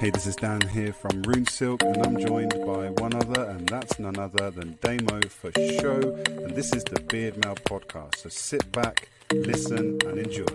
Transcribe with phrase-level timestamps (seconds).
[0.00, 3.68] Hey, this is Dan here from Rune Silk, and I'm joined by one other, and
[3.68, 6.16] that's none other than Damo for show.
[6.26, 8.16] And this is the Beard Mail podcast.
[8.16, 10.46] So sit back, listen, and enjoy.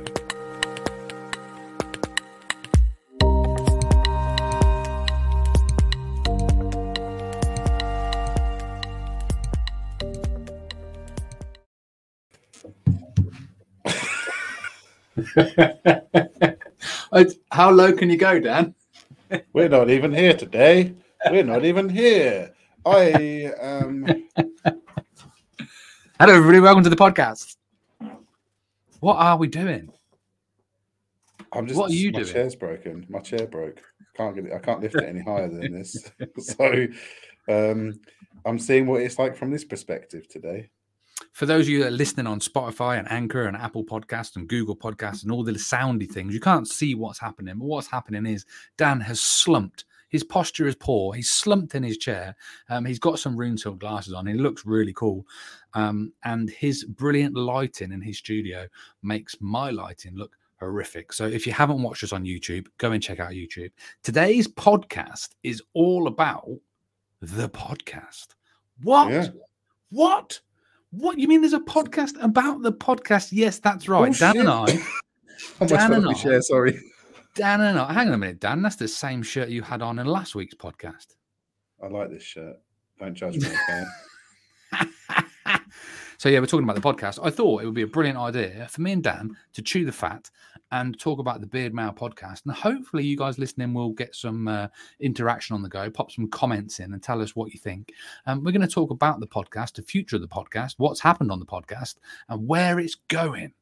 [17.51, 18.73] How low can you go, Dan?
[19.53, 20.93] We're not even here today.
[21.29, 22.53] We're not even here.
[22.85, 24.05] I um
[26.19, 26.59] Hello, everybody.
[26.59, 27.55] Welcome to the podcast.
[28.99, 29.91] What are we doing?
[31.51, 32.33] I'm just What are you my doing?
[32.33, 33.05] chair's broken.
[33.09, 33.81] My chair broke.
[34.15, 34.53] Can't get it.
[34.53, 36.11] I can't lift it any higher than this.
[36.37, 36.87] so
[37.49, 37.93] um
[38.45, 40.69] I'm seeing what it's like from this perspective today.
[41.31, 44.47] For those of you that are listening on Spotify and Anchor and Apple Podcasts and
[44.47, 47.57] Google Podcasts and all the soundy things, you can't see what's happening.
[47.59, 48.45] But what's happening is
[48.77, 49.85] Dan has slumped.
[50.09, 51.13] His posture is poor.
[51.13, 52.35] He's slumped in his chair.
[52.69, 54.27] Um, he's got some rune silk glasses on.
[54.27, 55.25] He looks really cool.
[55.73, 58.67] Um, and his brilliant lighting in his studio
[59.03, 61.11] makes my lighting look horrific.
[61.11, 63.71] So if you haven't watched us on YouTube, go and check out YouTube.
[64.03, 66.47] Today's podcast is all about
[67.21, 68.27] the podcast.
[68.83, 69.11] What?
[69.11, 69.27] Yeah.
[69.89, 70.39] What?
[70.97, 71.19] What?
[71.19, 73.29] You mean there's a podcast about the podcast?
[73.31, 74.09] Yes, that's right.
[74.09, 74.49] Oh, Dan and.
[74.49, 74.79] I,
[75.59, 76.79] How Dan and I- chair, sorry.
[77.35, 78.61] Dan and I, hang on a minute, Dan.
[78.61, 81.07] That's the same shirt you had on in last week's podcast.
[81.83, 82.55] I like this shirt.
[82.97, 83.83] Don't judge me, okay?
[86.17, 87.19] so yeah, we're talking about the podcast.
[87.21, 89.91] I thought it would be a brilliant idea for me and Dan to chew the
[89.91, 90.29] fat
[90.75, 92.41] and talk about the Beard Mail podcast.
[92.45, 94.67] And hopefully, you guys listening will get some uh,
[94.99, 95.89] interaction on the go.
[95.89, 97.93] Pop some comments in and tell us what you think.
[98.25, 101.31] Um, we're going to talk about the podcast, the future of the podcast, what's happened
[101.31, 101.95] on the podcast,
[102.27, 103.53] and where it's going.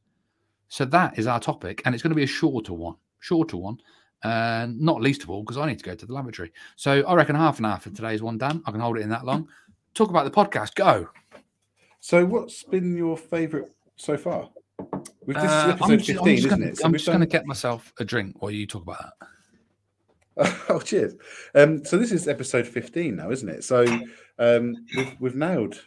[0.69, 2.95] So that is our topic, and it's going to be a shorter one.
[3.19, 3.77] Shorter one.
[4.23, 6.51] Uh, not least of all because I need to go to the lavatory.
[6.77, 8.63] So I reckon half an hour for today's one, Dan.
[8.65, 9.49] I can hold it in that long.
[9.93, 10.73] Talk about the podcast.
[10.75, 11.09] Go.
[11.99, 14.49] So what's been your favourite so far?
[15.25, 16.77] With this Uh, is I'm just, 15, I'm just isn't gonna, it?
[16.77, 19.27] So I'm just gonna get myself a drink while you talk about that.
[20.69, 21.13] Oh, cheers.
[21.53, 23.63] Um, so this is episode 15 now, isn't it?
[23.63, 23.85] So
[24.39, 25.79] um, we've, we've nailed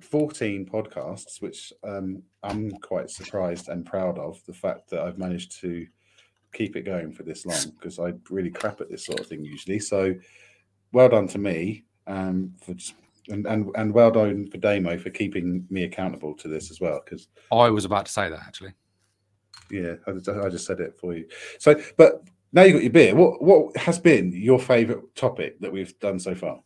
[0.00, 5.60] 14 podcasts, which um, I'm quite surprised and proud of the fact that I've managed
[5.60, 5.86] to
[6.52, 9.44] keep it going for this long because I really crap at this sort of thing
[9.44, 9.78] usually.
[9.78, 10.14] So
[10.92, 12.94] well done to me um, for just.
[13.28, 17.00] And, and and well done for Damo for keeping me accountable to this as well
[17.04, 18.74] because I was about to say that actually.
[19.70, 21.26] yeah, I just, I just said it for you.
[21.58, 23.14] So, but now you got your beer.
[23.14, 26.60] What what has been your favourite topic that we've done so far?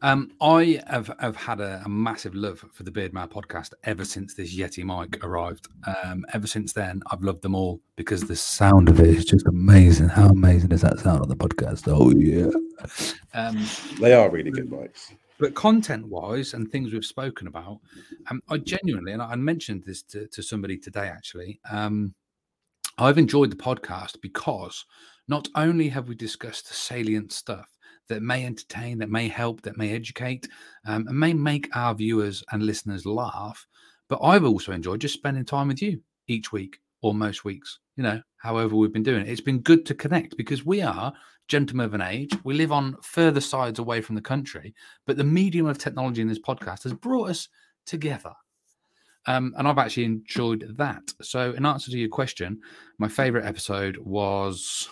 [0.00, 4.04] Um, I have, have had a, a massive love for the Beard Mail podcast ever
[4.04, 5.66] since this Yeti mic arrived.
[6.04, 9.48] Um, ever since then, I've loved them all because the sound of it is just
[9.48, 10.08] amazing.
[10.08, 11.88] How amazing is that sound on the podcast?
[11.88, 12.46] Oh yeah.
[13.34, 13.66] Um,
[14.00, 15.12] They are really good bikes.
[15.38, 17.78] But content wise and things we've spoken about
[18.30, 22.14] um, i genuinely and i mentioned this to, to somebody today actually um,
[22.98, 24.84] i've enjoyed the podcast because
[25.28, 27.68] not only have we discussed the salient stuff
[28.08, 30.48] that may entertain that may help that may educate
[30.86, 33.66] um, and may make our viewers and listeners laugh
[34.08, 38.02] but i've also enjoyed just spending time with you each week or most weeks you
[38.02, 41.12] know however we've been doing it it's been good to connect because we are
[41.48, 44.74] gentlemen of an age we live on further sides away from the country
[45.06, 47.48] but the medium of technology in this podcast has brought us
[47.88, 48.32] together.
[49.26, 51.12] Um, and I've actually enjoyed that.
[51.22, 52.60] So, in answer to your question,
[52.98, 54.88] my favorite episode was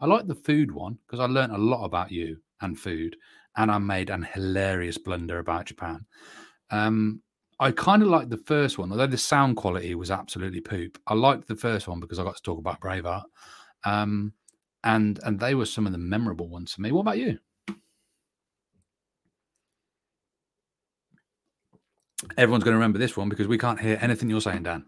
[0.00, 3.16] I like the food one because I learned a lot about you and food,
[3.56, 6.04] and I made an hilarious blunder about Japan.
[6.70, 7.22] Um,
[7.60, 10.98] I kind of liked the first one, although the sound quality was absolutely poop.
[11.06, 13.24] I liked the first one because I got to talk about Braveheart,
[13.84, 14.32] um,
[14.82, 16.90] and and they were some of the memorable ones for me.
[16.90, 17.38] What about you?
[22.38, 24.86] Everyone's going to remember this one because we can't hear anything you're saying, Dan.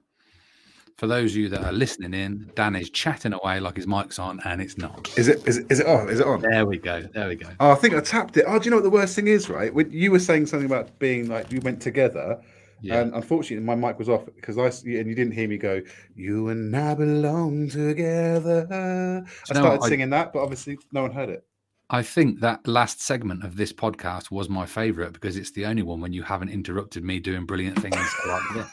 [0.96, 4.18] For those of you that are listening in, Dan is chatting away like his mic's
[4.18, 5.10] on, and it's not.
[5.18, 6.08] Is it is it, is it on?
[6.08, 6.40] Is it on?
[6.40, 7.02] There we go.
[7.12, 7.48] There we go.
[7.60, 8.46] Oh, I think I tapped it.
[8.48, 9.72] Oh, do you know what the worst thing is, right?
[9.72, 12.40] When you were saying something about being like you went together,
[12.82, 13.00] Yeah.
[13.00, 15.80] and unfortunately my mic was off because I and you didn't hear me go.
[16.14, 18.66] You and I belong together.
[18.70, 19.82] I know started?
[19.84, 21.44] I- singing that, but obviously no one heard it.
[21.88, 25.82] I think that last segment of this podcast was my favorite because it's the only
[25.82, 27.94] one when you haven't interrupted me doing brilliant things
[28.26, 28.66] like this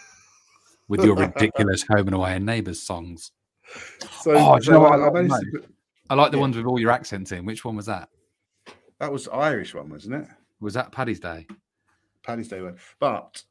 [0.88, 3.32] with your ridiculous home and away and neighbours songs.
[4.22, 5.64] So, Oh, do you know what I, I I like to
[6.10, 6.42] I like the Yeah.
[6.42, 7.46] ones with all your accents in.
[7.46, 8.10] Which one was that?
[9.00, 10.28] that was Irish one, wasn't it?
[10.60, 11.46] Was that Paddy's Day?
[12.24, 12.78] Paddy's Day one.
[13.00, 13.44] But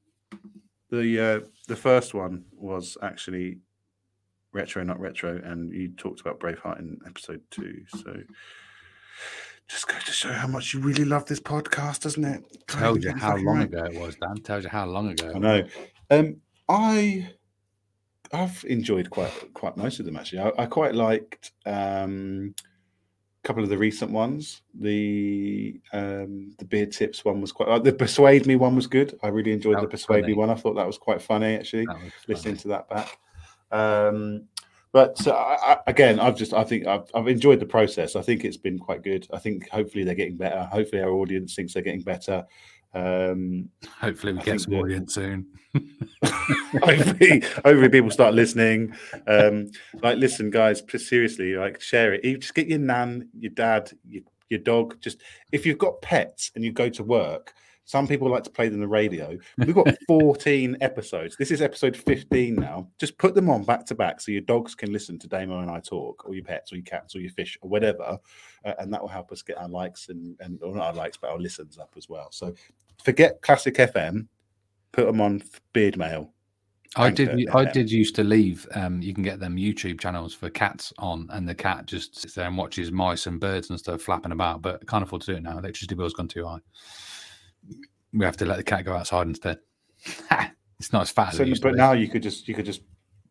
[0.90, 3.58] the uh, the first one was actually
[4.52, 7.82] retro, not retro, and you talked about Braveheart in episode two.
[7.88, 8.22] So
[9.68, 12.44] just go to show how much you really love this podcast, doesn't it?
[12.68, 13.66] Tells you how long right.
[13.66, 14.36] ago it was, Dan.
[14.42, 15.32] Tells you how long ago.
[15.34, 15.64] I know.
[16.10, 16.36] Um,
[16.68, 17.30] I
[18.32, 20.40] I've enjoyed quite quite most of them actually.
[20.40, 22.54] I, I quite liked um,
[23.42, 24.62] couple of the recent ones.
[24.74, 27.68] The um, the beard tips one was quite.
[27.68, 29.18] Uh, the persuade me one was good.
[29.22, 30.34] I really enjoyed the persuade funny.
[30.34, 30.50] me one.
[30.50, 31.86] I thought that was quite funny actually.
[32.28, 33.18] Listening to that back.
[33.70, 34.44] Um,
[34.92, 38.14] but uh, I, again, I've just I think I've, I've enjoyed the process.
[38.14, 39.26] I think it's been quite good.
[39.32, 40.68] I think hopefully they're getting better.
[40.70, 42.44] Hopefully our audience thinks they're getting better.
[42.94, 45.46] Um, hopefully we I get some audience soon.
[46.24, 48.94] hopefully, hopefully people start listening.
[49.26, 49.70] Um,
[50.02, 52.24] like, listen, guys, seriously, like share it.
[52.24, 55.00] You just get your nan, your dad, your, your dog.
[55.00, 55.22] Just
[55.52, 57.54] if you've got pets and you go to work,
[57.84, 59.36] some people like to play them the radio.
[59.58, 61.36] We've got 14 episodes.
[61.36, 62.88] This is episode 15 now.
[62.98, 65.70] Just put them on back to back so your dogs can listen to Damo and
[65.70, 68.18] I talk, or your pets, or your cats, or your fish, or whatever.
[68.64, 71.16] Uh, and that will help us get our likes and, and or not our likes,
[71.16, 72.28] but our listens up as well.
[72.30, 72.54] So
[73.02, 74.26] forget classic FM,
[74.92, 75.42] put them on
[75.72, 76.32] Beard Mail.
[76.94, 77.48] I did.
[77.54, 78.66] I did used to leave.
[78.74, 82.34] Um, you can get them YouTube channels for cats on, and the cat just sits
[82.34, 84.60] there and watches mice and birds and stuff flapping about.
[84.60, 85.56] But I can't afford to do it now.
[85.56, 86.60] Electricity bill's gone too high
[88.12, 89.58] we have to let the cat go outside instead.
[90.78, 91.36] it's not as fast.
[91.36, 92.82] So, but now you could just you could just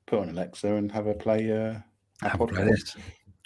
[0.05, 1.51] put on Alexa and have a play.
[1.51, 1.75] Uh,
[2.27, 2.69] have a play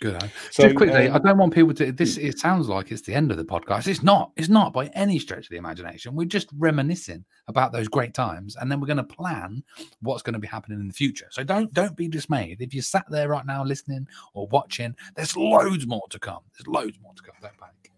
[0.06, 0.22] Good.
[0.22, 0.28] Eh?
[0.52, 1.92] So just quickly, um, I don't want people to.
[1.92, 3.88] This it sounds like it's the end of the podcast.
[3.88, 4.32] It's not.
[4.36, 6.16] It's not by any stretch of the imagination.
[6.16, 9.64] We're just reminiscing about those great times, and then we're going to plan
[10.02, 11.26] what's going to be happening in the future.
[11.32, 14.96] So don't don't be dismayed if you sat there right now listening or watching.
[15.16, 16.44] There's loads more to come.
[16.56, 17.34] There's loads more to come.
[17.42, 17.92] Don't panic.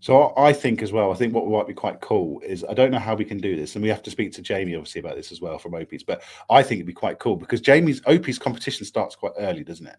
[0.00, 2.92] So I think as well, I think what might be quite cool is I don't
[2.92, 5.16] know how we can do this, and we have to speak to Jamie obviously about
[5.16, 8.38] this as well from Opie's, but I think it'd be quite cool because Jamie's Opie's
[8.38, 9.98] competition starts quite early, doesn't it?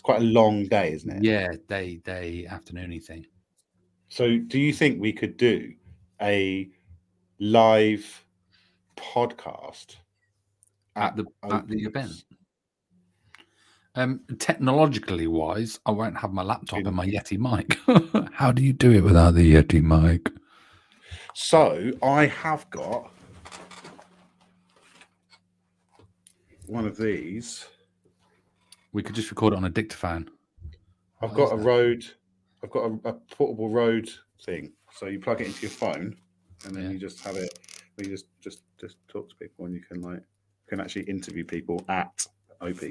[0.00, 1.22] It's quite a long day, isn't it?
[1.22, 3.26] Yeah, day, day, afternoony thing.
[4.08, 5.74] So do you think we could do
[6.22, 6.70] a
[7.38, 8.24] live
[8.96, 9.96] podcast
[10.96, 12.24] at, at the at the event?
[13.94, 17.76] Um, technologically wise, I won't have my laptop and my Yeti mic.
[18.32, 20.32] How do you do it without the Yeti mic?
[21.34, 23.12] So I have got
[26.68, 27.66] one of these.
[28.92, 30.30] We could just record it on a dictaphone.
[31.22, 32.04] I've got a Rode.
[32.62, 34.10] I've got a, a, portable Rode
[34.42, 34.72] thing.
[34.92, 36.16] So you plug it into your phone,
[36.64, 36.90] and then yeah.
[36.90, 37.58] you just have it.
[37.96, 41.44] You just just just talk to people, and you can like you can actually interview
[41.44, 42.26] people at
[42.60, 42.82] OP.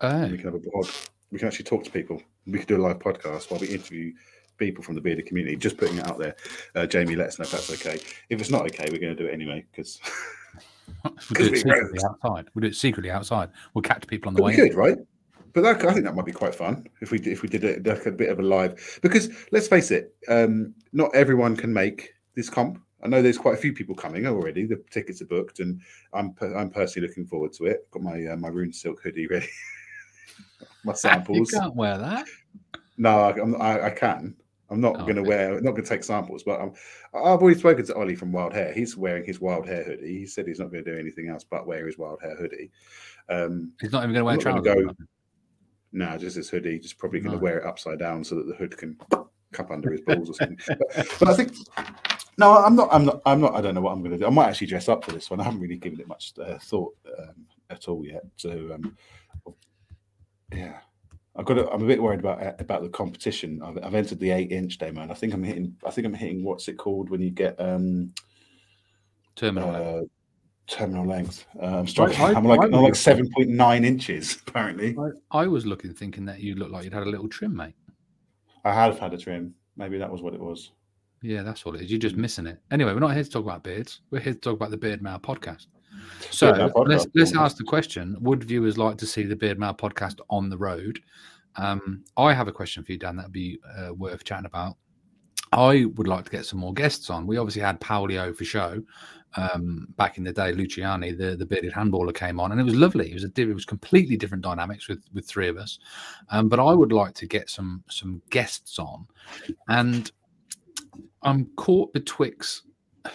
[0.00, 0.28] Oh.
[0.28, 0.88] We can have a pod.
[1.30, 2.22] We can actually talk to people.
[2.46, 4.12] We could do a live podcast while we interview
[4.58, 5.56] people from the bearded community.
[5.56, 6.36] Just putting it out there.
[6.74, 7.98] Uh, Jamie, let us know if that's okay.
[8.28, 10.00] If it's not okay, we're going to do it anyway because.
[11.04, 11.14] we'll
[11.48, 12.48] do it secretly outside.
[12.54, 13.50] We'll do it secretly outside.
[13.74, 14.54] We'll catch people on the way.
[14.54, 14.98] Good, right?
[15.52, 17.86] But that, I think that might be quite fun if we if we did it
[17.86, 22.14] like a bit of a live because let's face it, um, not everyone can make
[22.34, 22.78] this comp.
[23.04, 24.64] I know there's quite a few people coming already.
[24.64, 25.80] The tickets are booked, and
[26.12, 27.90] I'm I'm personally looking forward to it.
[27.90, 29.48] Got my uh, my rune silk hoodie ready.
[30.84, 31.52] my samples.
[31.52, 32.26] You can't wear that.
[32.96, 34.36] No, I, I, I can.
[34.70, 35.60] I'm not oh, going to wear.
[35.60, 36.44] Not going to take samples.
[36.44, 36.72] But I'm,
[37.14, 38.72] I've already spoken to Ollie from Wild Hair.
[38.72, 40.20] He's wearing his Wild Hair hoodie.
[40.20, 42.70] He said he's not going to do anything else but wear his Wild Hair hoodie.
[43.28, 44.74] Um, he's not even going to wear trousers.
[44.74, 44.94] Go,
[45.92, 46.78] no, just his hoodie.
[46.78, 47.42] Just probably going to no.
[47.42, 48.98] wear it upside down so that the hood can
[49.52, 50.58] cup under his balls or something.
[50.66, 51.54] but, but I think
[52.38, 52.88] no, I'm not.
[52.90, 53.22] I'm not.
[53.26, 53.54] I'm not.
[53.54, 54.26] I don't know what I'm going to do.
[54.26, 55.40] I might actually dress up for this one.
[55.40, 58.22] I haven't really given it much uh, thought um, at all yet.
[58.36, 58.96] So um,
[60.52, 60.78] yeah,
[61.36, 61.54] I've got.
[61.54, 63.62] To, I'm a bit worried about uh, about the competition.
[63.62, 65.76] I've, I've entered the eight inch demo, and I think I'm hitting.
[65.84, 68.14] I think I'm hitting what's it called when you get um
[69.36, 70.02] terminal uh.
[70.68, 71.46] Terminal length.
[71.60, 71.86] Uh, I'm.
[71.98, 74.96] I, am like I, am like seven point nine inches apparently.
[75.30, 77.74] I, I, was looking, thinking that you looked like you'd had a little trim, mate.
[78.64, 79.54] I have had a trim.
[79.76, 80.70] Maybe that was what it was.
[81.20, 81.90] Yeah, that's all it is.
[81.90, 82.60] You're just missing it.
[82.70, 84.00] Anyway, we're not here to talk about beards.
[84.10, 85.66] We're here to talk about the Beard Mail podcast.
[86.30, 90.20] So let's let's ask the question: Would viewers like to see the Beard Mail podcast
[90.30, 91.00] on the road?
[91.56, 93.16] Um, I have a question for you, Dan.
[93.16, 94.76] That'd be uh, worth chatting about.
[95.52, 97.26] I would like to get some more guests on.
[97.26, 98.82] We obviously had Paolo for show
[99.36, 100.52] um, back in the day.
[100.52, 103.10] Luciani, the, the bearded handballer, came on, and it was lovely.
[103.10, 105.78] It was a it was completely different dynamics with with three of us.
[106.30, 109.06] Um, but I would like to get some some guests on,
[109.68, 110.10] and
[111.22, 112.62] I'm caught betwixt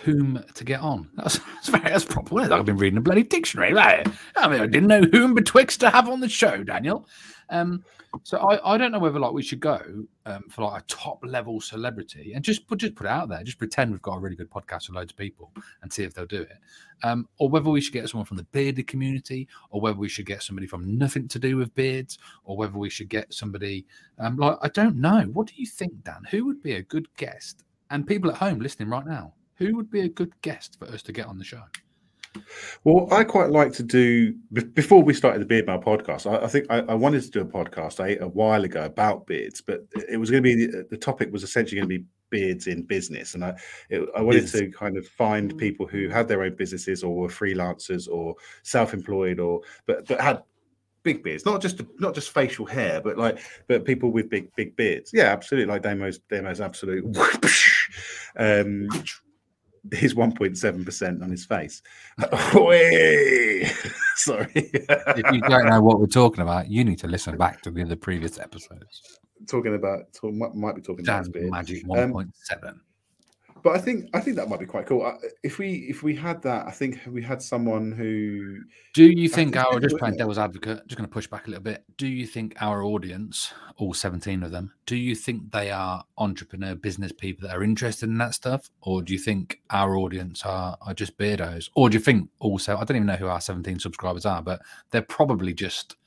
[0.03, 1.09] whom to get on.
[1.15, 2.41] That's, that's very that's proper.
[2.41, 3.73] I've been reading a bloody dictionary.
[3.73, 4.05] Right?
[4.35, 7.07] I mean, I didn't know whom betwixt to have on the show, Daniel.
[7.49, 7.83] Um,
[8.23, 9.79] so I, I don't know whether like we should go
[10.25, 13.43] um, for like a top level celebrity and just put just put it out there,
[13.43, 15.51] just pretend we've got a really good podcast with loads of people
[15.81, 16.57] and see if they'll do it,
[17.03, 20.25] um, or whether we should get someone from the bearded community, or whether we should
[20.25, 23.85] get somebody from nothing to do with beards, or whether we should get somebody
[24.19, 25.21] um, like I don't know.
[25.33, 26.23] What do you think, Dan?
[26.31, 27.63] Who would be a good guest?
[27.89, 31.01] And people at home listening right now, who would be a good guest for us
[31.03, 31.63] to get on the show?
[32.83, 34.33] Well, I quite like to do
[34.73, 36.29] before we started the Beard Mail podcast.
[36.31, 39.25] I, I think I, I, wanted to do a podcast a, a, while ago about
[39.25, 42.67] beards, but it was going to be the topic was essentially going to be beards
[42.67, 43.55] in business, and I
[43.89, 47.27] it, I wanted to kind of find people who had their own businesses or were
[47.27, 50.43] freelancers or self-employed or but but had
[51.03, 54.75] big beards, not just not just facial hair, but like but people with big big
[54.75, 55.11] beards.
[55.13, 55.73] Yeah, absolutely.
[55.73, 57.05] Like Damo's Damo's absolute.
[58.37, 58.89] um,
[59.91, 61.81] his 1.7% on his face.
[64.17, 64.51] Sorry.
[64.53, 67.83] if you don't know what we're talking about, you need to listen back to the
[67.83, 69.19] other previous episodes.
[69.47, 72.67] Talking about, talk, might be talking about Magic 1.7.
[72.67, 72.81] Um,
[73.67, 75.19] but I think I think that might be quite cool.
[75.43, 78.61] If we if we had that, I think we had someone who.
[78.93, 80.87] Do you think our just playing devil's advocate?
[80.87, 81.83] Just going to push back a little bit.
[81.97, 86.75] Do you think our audience, all seventeen of them, do you think they are entrepreneur
[86.75, 90.77] business people that are interested in that stuff, or do you think our audience are
[90.79, 93.79] are just beardos, or do you think also I don't even know who our seventeen
[93.79, 95.97] subscribers are, but they're probably just,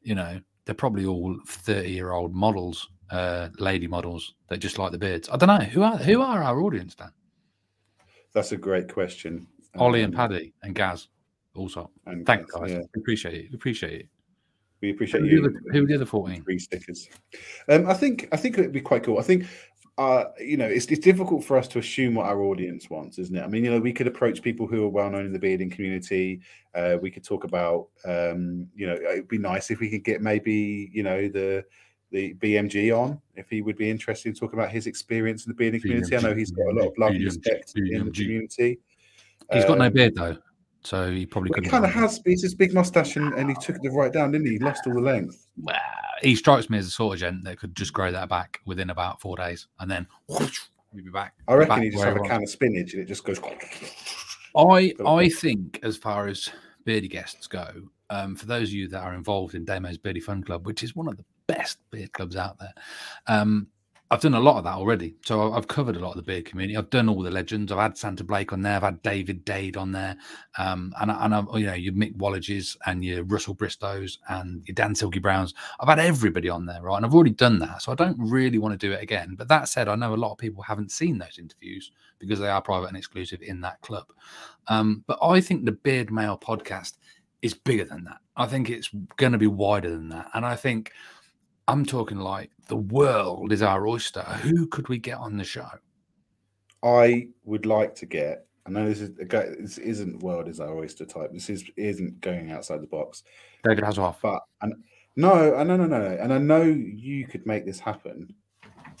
[0.00, 4.92] you know, they're probably all thirty year old models uh, lady models that just like
[4.92, 5.28] the beards?
[5.30, 5.64] I don't know.
[5.66, 7.12] Who are who are our audience, Dan?
[8.32, 9.46] That's a great question.
[9.76, 11.08] Ollie um, and Paddy and Gaz
[11.54, 11.90] also.
[12.06, 12.70] And Thanks, guys.
[12.72, 12.80] Yeah.
[12.94, 13.50] We appreciate it.
[13.50, 14.08] We appreciate it.
[14.80, 15.42] We appreciate who you.
[15.42, 16.42] The, who are the other 14?
[16.42, 17.08] Three stickers.
[17.68, 19.18] Um, I think I think it'd be quite cool.
[19.18, 19.46] I think
[19.98, 23.36] uh, you know, it's, it's difficult for us to assume what our audience wants, isn't
[23.36, 23.42] it?
[23.42, 25.68] I mean, you know, we could approach people who are well known in the bearding
[25.68, 26.40] community.
[26.74, 30.22] Uh, we could talk about, um, you know, it'd be nice if we could get
[30.22, 31.64] maybe, you know, the
[32.12, 35.54] the BMG on if he would be interested in talking about his experience in the
[35.54, 36.16] bearding community.
[36.16, 38.78] I know he's got a lot of love and respect in the community.
[39.52, 40.36] He's got no um, beard though,
[40.82, 42.20] so he probably well, He kind of has.
[42.24, 44.54] He's this big mustache and, and he took it right down, didn't he?
[44.54, 45.46] He lost all the length.
[45.60, 45.76] Well,
[46.22, 48.90] he strikes me as a sort of gent that could just grow that back within
[48.90, 50.60] about four days, and then whoosh,
[50.94, 51.34] he'll be back.
[51.48, 53.40] I reckon back he just have a can of spinach and it just goes.
[54.56, 56.50] I I think as far as
[56.84, 57.68] beardy guests go,
[58.10, 60.94] um, for those of you that are involved in Damo's Beardy Fun Club, which is
[60.94, 62.74] one of the best beard clubs out there.
[63.26, 63.68] Um,
[64.12, 65.14] I've done a lot of that already.
[65.24, 66.76] So I've covered a lot of the beard community.
[66.76, 67.72] I've done all the legends.
[67.72, 68.76] I've had Santa Blake on there.
[68.76, 70.18] I've had David Dade on there.
[70.58, 74.74] Um, and, and I've, you know, your Mick Wallages and your Russell Bristows and your
[74.74, 75.54] Dan Silky Browns.
[75.80, 76.98] I've had everybody on there, right?
[76.98, 77.80] And I've already done that.
[77.80, 79.34] So I don't really want to do it again.
[79.34, 82.50] But that said, I know a lot of people haven't seen those interviews because they
[82.50, 84.12] are private and exclusive in that club.
[84.68, 86.98] Um, but I think the Beard Mail podcast
[87.40, 88.18] is bigger than that.
[88.36, 90.28] I think it's going to be wider than that.
[90.34, 90.92] And I think
[91.68, 94.22] I'm talking like the world is our oyster.
[94.22, 95.68] Who could we get on the show?
[96.82, 98.46] I would like to get.
[98.66, 101.30] I know this is this isn't world is our oyster type.
[101.32, 103.22] This is isn't going outside the box.
[103.64, 104.16] David Hasselhoff.
[104.22, 104.74] But and
[105.16, 108.34] no, no, no, no, and I know you could make this happen.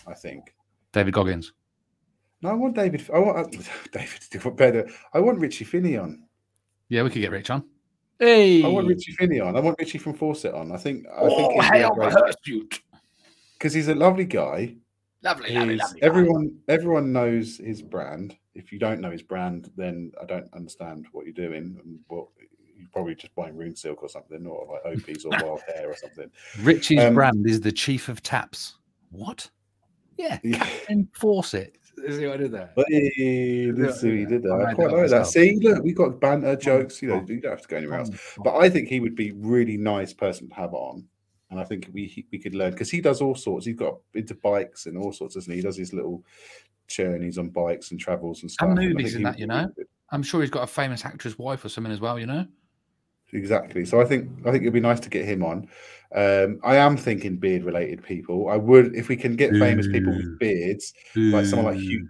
[0.06, 0.54] I think
[0.92, 1.52] David Goggins.
[2.42, 3.08] No, I want David.
[3.12, 3.52] I want
[3.92, 4.56] David uh, David.
[4.56, 4.90] Better.
[5.12, 6.24] I want Richie Finney on.
[6.88, 7.64] Yeah, we could get Rich on.
[8.22, 9.56] Hey, I want Richie Finney on.
[9.56, 10.70] I want Richie from Fawcett on.
[10.70, 11.06] I think.
[11.08, 12.80] I oh, think hell, Hirsute.
[13.54, 14.76] Because he's a lovely guy.
[15.24, 16.02] Lovely, lovely, lovely.
[16.04, 16.74] Everyone, guy.
[16.74, 18.36] everyone knows his brand.
[18.54, 21.98] If you don't know his brand, then I don't understand what you're doing.
[22.08, 22.30] Well,
[22.78, 25.96] you're probably just buying Rune Silk or something, or like Opie's or Wild Hair or
[25.96, 26.30] something.
[26.60, 28.76] Richie's um, brand is the Chief of Taps.
[29.10, 29.50] What?
[30.16, 30.64] Yeah, yeah.
[30.88, 31.54] enforce
[31.98, 32.14] it.
[32.14, 32.72] See what I did there?
[32.76, 34.52] Hey, this is he did that.
[34.52, 35.26] I, I quite like that.
[35.26, 37.02] See, look, we got banter jokes.
[37.02, 38.10] You know, you don't have to go anywhere else.
[38.42, 41.06] But I think he would be really nice person to have on,
[41.50, 43.66] and I think we we could learn because he does all sorts.
[43.66, 45.58] He's got into bikes and all sorts, doesn't he?
[45.58, 46.24] He does his little
[46.88, 48.68] journeys on bikes and travels and stuff.
[48.68, 49.72] And movies and that, you know.
[50.10, 52.46] I'm sure he's got a famous actress wife or something as well, you know.
[53.32, 53.84] Exactly.
[53.84, 55.68] So I think I think it'd be nice to get him on.
[56.14, 58.48] Um, I am thinking beard related people.
[58.48, 62.06] I would if we can get famous people with beards, like someone like Hugh,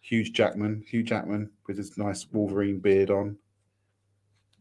[0.00, 3.38] Hugh Jackman, Hugh Jackman with his nice Wolverine beard on.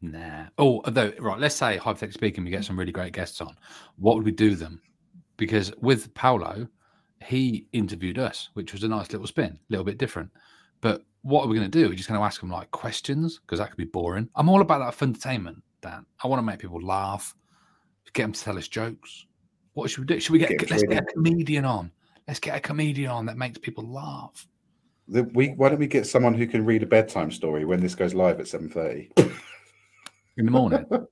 [0.02, 0.46] Nah.
[0.58, 3.56] Oh, although right, let's say hypothetically speaking, we get some really great guests on.
[3.98, 4.82] What would we do them?
[5.36, 6.68] Because with Paolo,
[7.26, 10.30] he interviewed us, which was a nice little spin, a little bit different.
[10.80, 11.90] But what are we going to do?
[11.90, 14.30] We're just going to ask them like questions because that could be boring.
[14.36, 16.06] I'm all about that for entertainment, Dan.
[16.24, 17.36] I want to make people laugh
[18.14, 19.26] get them to tell us jokes.
[19.74, 20.20] What should we do?
[20.20, 21.92] Should we get, get let's get a comedian on?
[22.28, 24.48] Let's get a comedian on that makes people laugh.
[25.08, 27.96] The, we why don't we get someone who can read a bedtime story when this
[27.96, 29.12] goes live at seven thirty?
[30.38, 30.86] in the morning.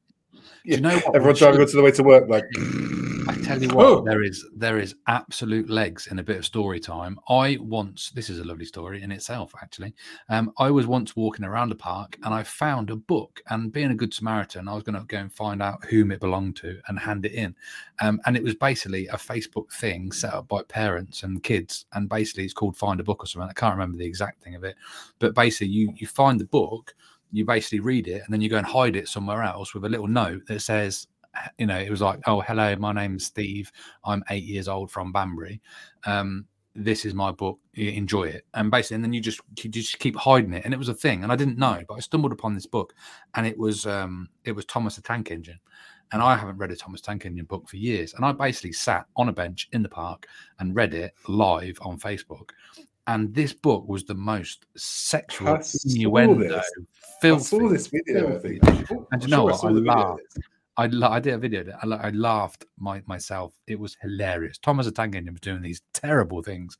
[0.64, 1.16] Yeah, you know what?
[1.16, 2.44] Everyone We driving should- on to the way to work, like
[3.32, 3.96] I tell you Oh.
[3.96, 7.18] what, there is there is absolute legs in a bit of story time.
[7.30, 9.94] I once this is a lovely story in itself, actually.
[10.30, 13.42] Um, I was once walking around a park and I found a book.
[13.50, 16.20] And being a good Samaritan, I was going to go and find out whom it
[16.20, 17.56] belonged to and hand it in.
[18.02, 21.86] Um, and it was basically a Facebook thing set up by parents and kids.
[21.94, 23.50] And basically, it's called Find a Book or something.
[23.50, 24.76] I can't remember the exact thing of it,
[25.20, 26.94] but basically, you you find the book.
[27.34, 29.90] You basically read it and then you go and hide it somewhere else with a
[29.90, 31.08] little note that says,
[31.58, 33.72] you know, it was like, oh, hello, my name's Steve.
[34.04, 35.62] I'm eight years old from Banbury.
[36.06, 37.60] Um, this is my book.
[37.74, 38.46] Enjoy it.
[38.54, 40.64] And basically, and then you just you just keep hiding it.
[40.66, 41.24] And it was a thing.
[41.24, 42.94] And I didn't know, but I stumbled upon this book,
[43.36, 45.60] and it was um, it was Thomas the Tank Engine.
[46.14, 48.14] And I haven't read a Thomas Tank Engine book for years.
[48.14, 50.28] And I basically sat on a bench in the park
[50.60, 52.50] and read it live on Facebook.
[53.08, 56.54] And this book was the most sexual I innuendo, this.
[56.54, 58.28] I filthy, saw this video.
[58.28, 58.60] I filthy.
[58.60, 58.90] think.
[59.12, 59.66] And you know sure what?
[59.66, 60.22] I the laughed.
[60.82, 61.66] I, I did a video.
[61.84, 63.54] I, I laughed my, myself.
[63.68, 64.58] It was hilarious.
[64.58, 66.78] Thomas the Tank Engine was doing these terrible things,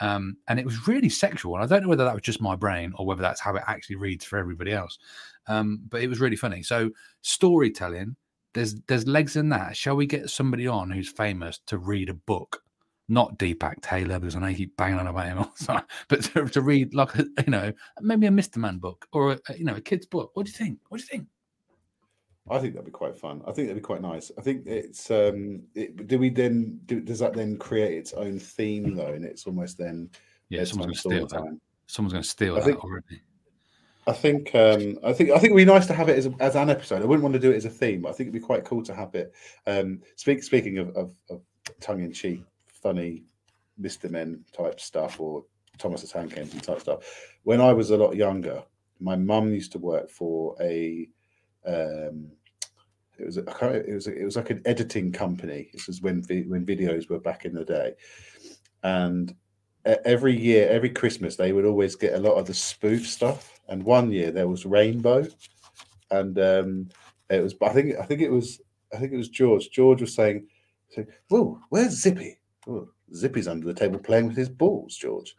[0.00, 1.54] um, and it was really sexual.
[1.54, 3.62] And I don't know whether that was just my brain or whether that's how it
[3.66, 4.98] actually reads for everybody else.
[5.46, 6.62] Um, but it was really funny.
[6.62, 6.90] So
[7.22, 8.16] storytelling,
[8.54, 9.76] there's there's legs in that.
[9.76, 12.62] Shall we get somebody on who's famous to read a book?
[13.10, 16.44] Not Deepak Taylor because I know you keep banging on about him, time, but to,
[16.44, 19.80] to read like you know maybe a Mister Man book or a, you know a
[19.80, 20.32] kid's book.
[20.34, 20.78] What do you think?
[20.88, 21.28] What do you think?
[22.50, 23.42] I think that'd be quite fun.
[23.46, 24.30] I think that'd be quite nice.
[24.38, 25.10] I think it's.
[25.10, 26.80] um it, Do we then?
[26.86, 29.12] Do, does that then create its own theme though?
[29.14, 30.10] And it's almost then
[30.48, 31.58] Yeah, someone's going to steal that.
[31.86, 33.22] Someone's going to steal I that think- already.
[34.06, 36.34] I think um, I think I think it'd be nice to have it as, a,
[36.40, 37.02] as an episode.
[37.02, 38.64] I wouldn't want to do it as a theme, but I think it'd be quite
[38.64, 39.34] cool to have it.
[39.66, 41.42] Um, speak, speaking of, of, of
[41.80, 43.24] tongue in cheek, funny
[43.76, 45.44] Mister Men type stuff or
[45.76, 47.00] Thomas the Tank Engine type stuff.
[47.42, 48.62] When I was a lot younger,
[48.98, 51.06] my mum used to work for a.
[51.68, 52.32] Um,
[53.18, 55.70] it was it was it was like an editing company.
[55.72, 57.94] This was when when videos were back in the day,
[58.82, 59.34] and
[60.04, 63.60] every year, every Christmas, they would always get a lot of the spoof stuff.
[63.68, 65.26] And one year there was Rainbow,
[66.10, 66.88] and um,
[67.28, 67.54] it was.
[67.60, 68.60] I think I think it was.
[68.94, 69.70] I think it was George.
[69.70, 70.46] George was saying,
[71.28, 72.38] "Whoa, where's Zippy?
[73.14, 75.34] Zippy's under the table playing with his balls, George.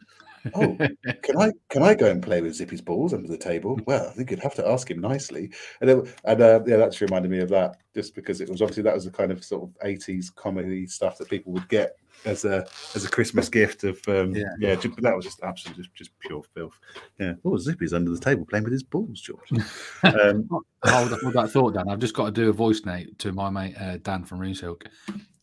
[0.54, 0.76] Oh,
[1.22, 3.78] can I can I go and play with Zippy's balls under the table?
[3.86, 5.52] Well, I think you'd have to ask him nicely.
[5.80, 8.82] And then, and uh, yeah, that's reminded me of that just because it was obviously
[8.84, 12.44] that was the kind of sort of eighties comedy stuff that people would get as
[12.44, 14.44] a as a Christmas gift of um, Yeah.
[14.58, 14.74] yeah.
[14.74, 16.78] ju- but that was just absolutely just, just pure filth.
[17.18, 17.34] Yeah.
[17.44, 19.50] Oh, Zippy's under the table playing with his balls, George.
[20.02, 21.88] um, hold, hold that thought, Dan.
[21.88, 24.54] I've just got to do a voice note to my mate uh, Dan from Rune
[24.54, 24.84] Silk.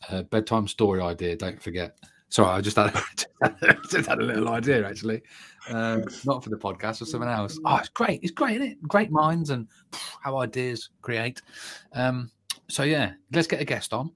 [0.10, 1.36] Uh, bedtime story idea.
[1.36, 1.97] Don't forget.
[2.29, 2.93] Sorry, I just had,
[3.89, 5.21] just had a little idea actually,
[5.69, 7.57] um, not for the podcast, for something else.
[7.65, 8.19] Oh, it's great!
[8.21, 8.81] It's great, isn't it?
[8.83, 9.67] Great minds and
[10.21, 11.41] how ideas create.
[11.93, 12.31] Um,
[12.67, 14.11] so yeah, let's get a guest on.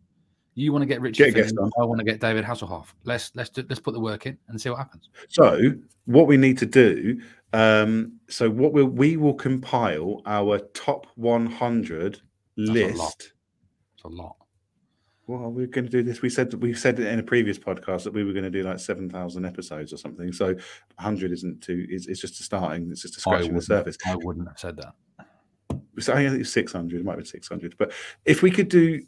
[0.55, 1.33] You want to get Richard?
[1.33, 1.71] Get a guest on.
[1.79, 2.87] I want to get David Hasselhoff.
[3.05, 5.09] Let's let's do, let's put the work in and see what happens.
[5.29, 5.71] So
[6.05, 7.21] what we need to do,
[7.53, 12.19] um, so what we'll, we will compile our top 100 a
[12.61, 12.73] lot.
[12.73, 13.33] list.
[13.95, 14.35] It's a lot.
[15.31, 16.21] Well, we're going to do this.
[16.21, 18.79] We said we said in a previous podcast that we were going to do like
[18.79, 20.33] 7,000 episodes or something.
[20.33, 23.61] So 100 isn't too, it's, it's just a starting, it's just a I scratching the
[23.61, 23.97] surface.
[24.05, 24.93] I wouldn't have said that.
[25.99, 27.77] So I think it's 600, it might be 600.
[27.77, 27.93] But
[28.25, 29.01] if we could do,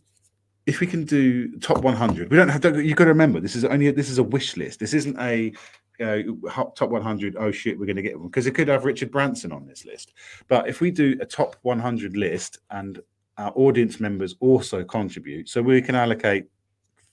[0.66, 3.58] if we can do top 100, we don't have to, you've got to remember, this
[3.58, 4.80] is only, this is a wish list.
[4.80, 5.52] This isn't a,
[6.00, 7.36] you know, top 100.
[7.38, 9.84] Oh shit, we're going to get one because it could have Richard Branson on this
[9.84, 10.14] list.
[10.48, 13.02] But if we do a top 100 list and
[13.38, 16.46] our audience members also contribute, so we can allocate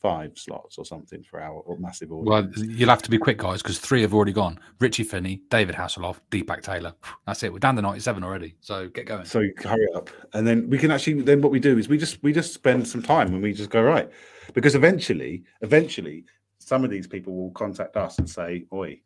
[0.00, 2.56] five slots or something for our massive audience.
[2.56, 4.58] Well, you'll have to be quick, guys, because three have already gone.
[4.78, 6.94] Richie Finney, David Hasselhoff, Deepak Taylor.
[7.26, 7.52] That's it.
[7.52, 8.56] We're down to 97 already.
[8.60, 9.24] So get going.
[9.24, 11.22] So hurry up, and then we can actually.
[11.22, 13.70] Then what we do is we just we just spend some time and we just
[13.70, 14.10] go right,
[14.54, 16.24] because eventually, eventually,
[16.58, 19.00] some of these people will contact us and say, "Oi,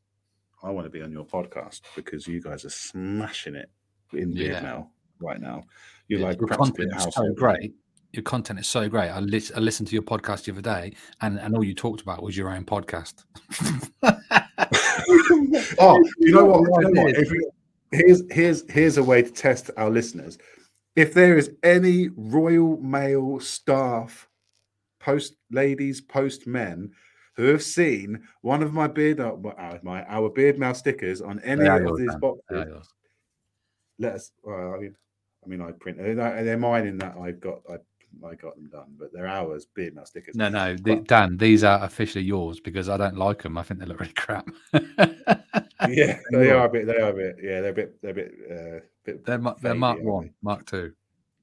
[0.63, 3.71] I want to be on your podcast because you guys are smashing it
[4.13, 4.61] in Yeah.
[4.61, 4.91] Now,
[5.25, 5.65] right now.
[6.09, 7.75] You're Yeah, like your content is so great.
[8.13, 9.09] Your content is so great.
[9.11, 12.01] I, lis- I listened to your podcast the other day, and, and all you talked
[12.03, 13.25] about was your own podcast.
[15.79, 16.61] oh, you know what?
[16.69, 17.11] What You know what?
[17.11, 17.19] ideas?
[17.27, 17.51] If we-
[17.93, 20.39] here's here's here's a way to test our listeners.
[20.97, 24.29] If there is any Royal Mail staff,
[25.01, 26.93] post ladies, post men,
[27.37, 31.41] who have seen one of my beard uh, uh, my our beard mail stickers on
[31.41, 32.89] any They of these boxes, They are yours.
[33.99, 34.31] let us.
[34.43, 34.97] Well, I mean,
[35.45, 35.99] I mean, I print.
[35.99, 37.61] They're, they're mine in that I've got.
[37.71, 37.77] I
[38.23, 40.37] I got them done, but they're ours beard mail stickers.
[40.37, 43.59] No, no, the, Dan, these are officially yours because I don't like them.
[43.59, 44.49] I think they look really crap.
[44.73, 46.87] yeah, they are a bit.
[46.87, 47.37] They are a bit.
[47.43, 48.03] Yeah, they're a bit.
[48.03, 48.33] They're a bit.
[48.51, 50.93] Uh, bit They're, mar- they're fadey, Mark aren't One, Mark Two.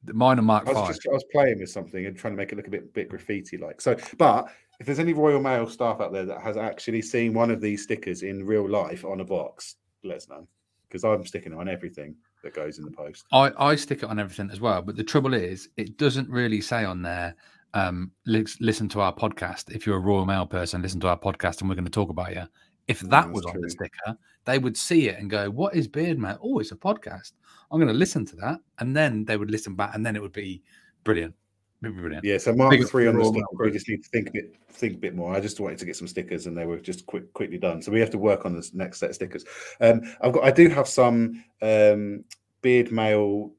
[0.06, 0.96] Mine are Mark I was Five.
[0.96, 3.10] just I was playing with something and trying to make it look a bit bit
[3.10, 3.82] graffiti like.
[3.82, 4.48] So, but
[4.80, 7.84] if there's any Royal Mail staff out there that has actually seen one of these
[7.84, 10.48] stickers in real life on a box, let us know
[10.88, 13.26] because I'm sticking it on everything that goes in the post.
[13.32, 14.82] I, I stick it on everything as well.
[14.82, 17.36] But the trouble is, it doesn't really say on there,
[17.74, 19.74] um, lis- listen to our podcast.
[19.74, 22.10] If you're a Royal Mail person, listen to our podcast and we're going to talk
[22.10, 22.44] about you.
[22.88, 25.76] If Mm, that that's was on the sticker, they would see it and go, What
[25.76, 26.40] is Beard Mail?
[26.42, 27.34] Oh, it's a podcast.
[27.72, 28.60] I'm going to listen to that.
[28.80, 30.62] And then they would listen back and then it would be
[31.04, 31.36] brilliant.
[31.82, 32.24] Brilliant.
[32.24, 33.32] Yeah, so Mark three on the.
[33.32, 35.36] Mail We just need to think a bit, think a bit more.
[35.36, 37.82] I just wanted to get some stickers, and they were just quick, quickly done.
[37.82, 39.46] So we have to work on this next set of stickers.
[39.80, 42.24] Um, I've got, I do have some um,
[42.62, 43.52] beard mail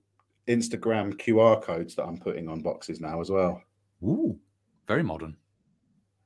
[0.46, 3.60] Instagram QR codes that I'm putting on boxes now as well.
[4.04, 4.38] Ooh,
[4.86, 5.36] very modern.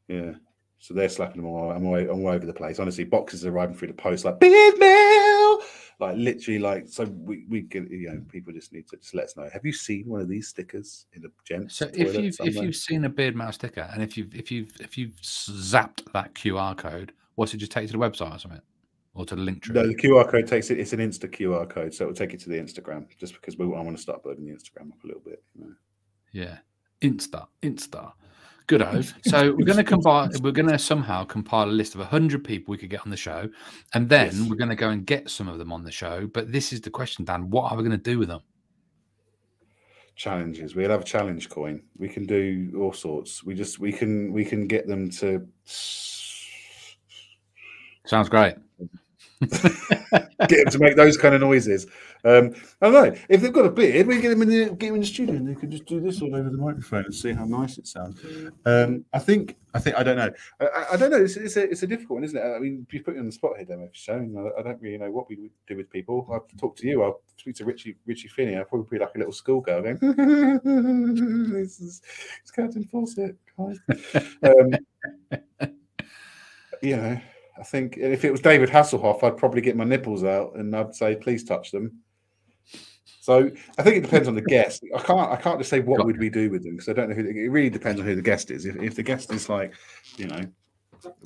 [0.09, 0.33] Yeah,
[0.79, 1.73] so they're slapping them all.
[1.73, 2.79] I'm all, I'm all over the place.
[2.79, 5.36] Honestly, boxes are arriving through the post like beard mail,
[5.99, 7.05] like literally, like so.
[7.05, 9.49] We we can, you know, people just need to just let us know.
[9.53, 11.77] Have you seen one of these stickers in a gents?
[11.77, 14.73] So if you've if you've seen a beard mail sticker and if you've if you've
[14.81, 18.39] if you've zapped that QR code, what's it just take you to the website or
[18.39, 18.61] something?
[19.15, 19.75] Or to the link tree?
[19.75, 20.79] No, the QR code takes it.
[20.79, 23.07] It's an Insta QR code, so it will take you to the Instagram.
[23.19, 25.43] Just because we, I want to start building the Instagram up a little bit.
[25.55, 25.75] You know.
[26.33, 26.59] Yeah.
[27.01, 28.13] Insta, Insta.
[28.67, 28.83] Good
[29.25, 30.31] So we're going to combine.
[30.43, 33.17] We're going to somehow compile a list of hundred people we could get on the
[33.17, 33.49] show,
[33.95, 34.49] and then Yes.
[34.49, 36.27] we're going to go and get some of them on the show.
[36.27, 37.49] But this is the question, Dan.
[37.51, 38.41] What are we going to do with them?
[40.17, 40.75] Challenges.
[40.75, 41.83] We'll have a challenge coin.
[41.99, 43.45] We can do all sorts.
[43.45, 45.47] We just we can we can get them to
[48.07, 48.55] Sounds great.
[50.49, 51.87] get them to make those kind of noises.
[52.25, 54.07] Um, I don't know if they've got a beard.
[54.07, 56.01] We get them in the get them in the studio, and they can just do
[56.01, 58.19] this all over the microphone and see how nice it sounds.
[58.65, 60.31] Um, I think I think I don't know.
[60.61, 61.23] I, I- don't know.
[61.23, 62.43] It's, it's a it's a difficult one, isn't it?
[62.43, 64.35] I mean, you put me on the spot here, Damo, for showing.
[64.37, 66.27] I, I don't really know what we would do with people.
[66.33, 67.03] I'll talk to you.
[67.03, 68.57] I'll speak to Richie Richie Finney.
[68.57, 69.99] I'll probably be like a little schoolgirl going,
[71.53, 72.01] "This is
[72.41, 73.79] it's Captain Fawcett, guys."
[74.43, 75.71] Um,
[76.83, 77.21] you know.
[77.59, 80.95] I think if it was David Hasselhoff, I'd probably get my nipples out and I'd
[80.95, 82.01] say, "Please touch them."
[83.21, 84.85] So I think it depends on the guest.
[84.95, 85.31] I can't.
[85.33, 87.27] I can't just say what would we do with them because I don't know who.
[87.27, 88.67] It really depends on who the guest is.
[88.67, 89.75] If, if the guest is like,
[90.17, 90.43] you know,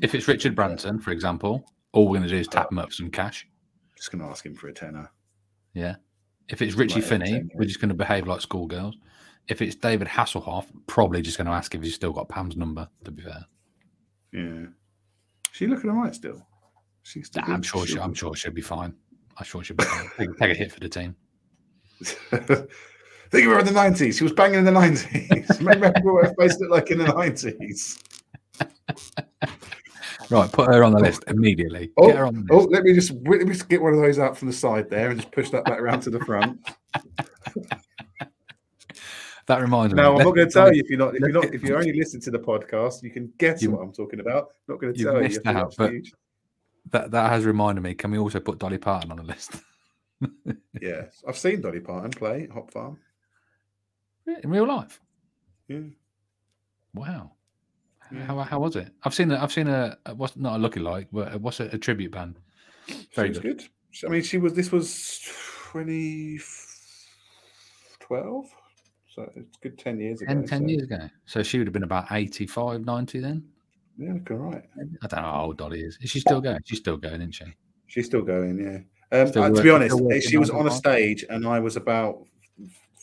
[0.00, 2.88] If it's Richard Branson, for example, all we're going to do is tap him up
[2.88, 3.46] for some cash.
[3.96, 5.10] just going to ask him for a tenner.
[5.74, 5.96] Yeah.
[6.48, 8.96] If it's Richie Like Finney, we're just going to behave like schoolgirls.
[9.48, 12.88] If it's David Hasselhoff, probably just going to ask if he's still got Pam's number.
[13.04, 13.44] To be fair,
[14.32, 14.66] Yeah,
[15.52, 16.46] she looking all right still.
[17.02, 18.94] She's still I'm sure she, I'm sure she'll be fine.
[19.36, 20.10] I'm sure she'll be fine.
[20.18, 21.16] Take, take a hit for the team.
[22.02, 24.16] Think of her in the nineties.
[24.16, 25.48] She was banging in the nineties.
[25.60, 28.02] Remember what her face looked like in the nineties.
[30.30, 31.02] Right, put her on the oh.
[31.02, 31.90] list immediately.
[31.96, 32.68] Oh, Get her on the oh, list.
[32.68, 34.88] oh, let me just let me just get one of those out from the side
[34.90, 36.60] there and just push that back around to the front.
[39.50, 40.00] That reminds me.
[40.00, 41.74] Now I'm not going to tell you if you're not if you're not if you
[41.74, 44.50] only listen to the podcast, you can guess You- what I'm talking about.
[44.68, 45.40] Not going to tell you.
[45.44, 45.90] out, but-
[46.92, 47.94] That that has reminded me.
[47.94, 49.56] Can we also put Dolly Parton on the list?
[50.80, 52.98] yes, I've seen Dolly Parton play Hop Farm.
[54.26, 55.00] In real life?
[55.66, 55.80] Yeah.
[56.94, 57.32] Wow.
[58.12, 58.24] Yeah.
[58.26, 58.92] How, how was it?
[59.02, 61.58] I've seen a, I've seen a, a what's not a looking like, but a, what's
[61.58, 62.36] it, a tribute band.
[63.16, 63.42] Very good.
[63.42, 63.64] good.
[64.06, 64.54] I mean, she was.
[64.54, 65.20] This was
[65.72, 68.46] 2012,
[69.14, 70.32] so it's good ten years ago.
[70.32, 71.08] 10, 10 so, years ago.
[71.26, 73.44] So she would have been about 85, 90 then.
[73.98, 74.64] Yeah, all right.
[75.02, 75.98] I don't know how old Dolly is.
[76.00, 76.60] Is she still going?
[76.64, 77.44] She's still going, isn't she?
[77.86, 78.58] She's still going.
[78.58, 78.78] Yeah.
[79.12, 82.24] Um, Still uh, to be honest, she was on a stage, and I was about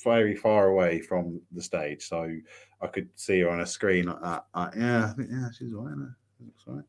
[0.04, 2.34] very far away from the stage, so
[2.82, 4.46] I could see her on a screen like that.
[4.54, 5.98] Uh, yeah, yeah, she's all right.
[6.39, 6.86] Looks all right.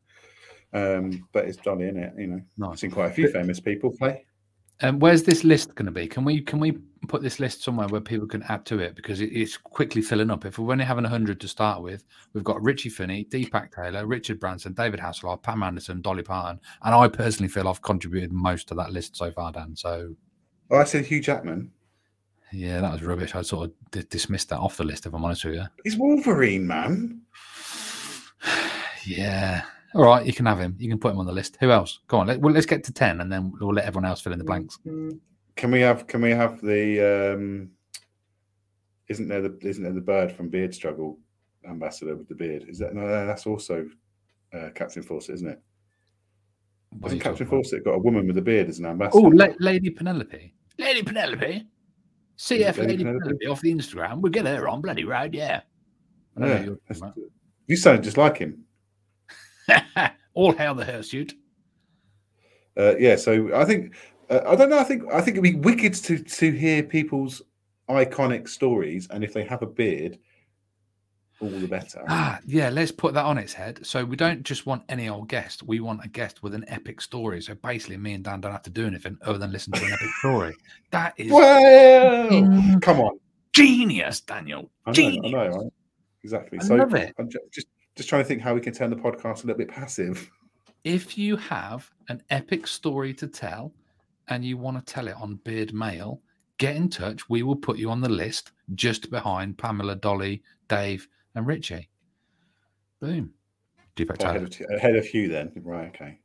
[0.71, 2.13] Um, but it's Dolly, in it?
[2.17, 4.25] You know, I've seen quite a few famous people play.
[4.81, 6.07] Um, where's this list going to be?
[6.07, 9.19] Can we can we put this list somewhere where people can add to it because
[9.19, 10.45] it, it's quickly filling up.
[10.45, 14.39] If we're only having hundred to start with, we've got Richie Finney, Deepak Taylor, Richard
[14.39, 18.75] Branson, David Hasselhoff, Pam Anderson, Dolly Parton, and I personally feel I've contributed most to
[18.75, 19.75] that list so far, Dan.
[19.75, 20.15] So
[20.71, 21.71] Oh, I said Hugh Jackman.
[22.53, 23.35] yeah, that was rubbish.
[23.35, 25.05] I sort of d- dismissed that off the list.
[25.05, 25.63] If I'm honest with you.
[25.83, 27.21] He's Wolverine, man.
[29.05, 29.63] Yeah.
[29.95, 30.75] All right, you can have him.
[30.77, 31.57] You can put him on the list.
[31.59, 31.99] Who else?
[32.07, 32.27] Go on.
[32.27, 34.45] Let, well, let's get to ten, and then we'll let everyone else fill in the
[34.45, 34.77] blanks.
[35.55, 36.05] Can we have?
[36.07, 37.33] Can we have the?
[37.35, 37.71] Um,
[39.07, 39.57] isn't there the?
[39.61, 41.17] Isn't there the bird from Beard Struggle
[41.67, 42.65] ambassador with the beard?
[42.69, 43.07] Is that no?
[43.25, 43.87] That's also
[44.53, 45.61] uh, Captain Fawcett, isn't it?
[46.99, 47.47] What are you Hasn't Captain?
[47.47, 49.25] Fawcett got a woman with a beard as an ambassador?
[49.25, 50.53] Oh, La- Lady Penelope.
[50.77, 51.65] Lady Penelope.
[52.37, 53.19] CF Lady Lady Penelope?
[53.23, 54.21] Penelope off the Instagram.
[54.21, 55.61] We'll get her on Bloody Road, yeah.
[56.39, 56.57] Yeah.
[56.57, 57.13] who you're that's-
[57.67, 58.63] You sound just like him.
[60.33, 61.33] All hail the hirsute.
[62.77, 63.95] uh, yeah, so I think
[64.29, 64.79] uh, I don't know.
[64.79, 67.41] I think I think it'd be wicked to to hear people's
[67.89, 70.19] iconic stories, and if they have a beard,
[71.41, 72.03] all the better.
[72.07, 73.85] Ah, yeah, let's put that on its head.
[73.85, 75.63] So we don't just want any old guest.
[75.63, 77.41] We want a guest with an epic story.
[77.41, 79.91] So basically, me and Dan don't have to do anything other than listen to an
[79.91, 80.55] epic story.
[80.91, 81.59] That is well,
[82.29, 82.81] Mm.
[82.81, 83.19] come on,
[83.53, 84.69] genius, Daniel.
[84.85, 85.25] I know, Genius.
[85.25, 85.71] I know, right?
[86.23, 86.59] exactly.
[86.59, 87.15] I so love it.
[87.17, 87.67] I'm ju- just
[87.99, 90.31] just trying to think how we can turn the podcast a little bit passive.
[90.85, 93.73] If you have an epic story to tell
[94.29, 96.21] and you want to tell it on Beard Mail,
[96.59, 97.29] get in touch.
[97.29, 101.89] We will put you on the list just behind Pamela, Dolly, Dave, and Richie.
[103.01, 103.33] Boom.
[103.99, 105.89] Ahead, of, ahead of you, then, right?
[105.89, 106.19] Okay.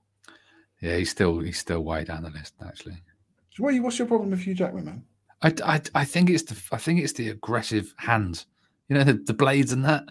[0.80, 3.02] Yeah, he's still he's still way down the list actually.
[3.50, 5.04] So what, what's your problem with Hugh Jackman, man?
[5.42, 8.46] I, I, I think it's the I think it's the aggressive hands.
[8.88, 10.04] You know the, the blades and that.